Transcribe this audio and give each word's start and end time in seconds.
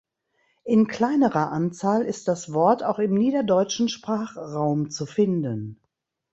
In 0.63 0.87
kleinerer 0.87 1.51
Anzahl 1.51 2.01
ist 2.05 2.27
das 2.27 2.53
Wort 2.55 2.83
auch 2.83 2.97
im 2.97 3.13
niederdeutschen 3.13 3.87
Sprachraum 3.87 4.89
zu 4.89 5.05
finden. 5.05 5.79